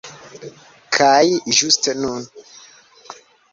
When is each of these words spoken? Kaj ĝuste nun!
Kaj 0.97 1.19
ĝuste 1.59 1.95
nun! 2.01 2.27